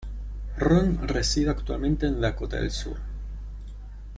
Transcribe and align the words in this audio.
Ron 0.57 1.07
reside 1.07 1.51
actualmente 1.51 2.07
en 2.07 2.19
Dakota 2.19 2.55
del 2.59 2.71
Sur. 2.71 2.97